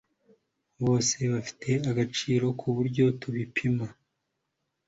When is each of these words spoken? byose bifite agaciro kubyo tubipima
byose 0.79 1.15
bifite 1.33 1.69
agaciro 1.91 2.45
kubyo 2.59 3.05
tubipima 3.19 3.85